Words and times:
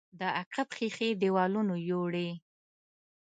د 0.19 0.21
عقب 0.39 0.67
ښيښې 0.77 1.09
دېوالونو 1.21 1.75
يوړې. 1.89 2.29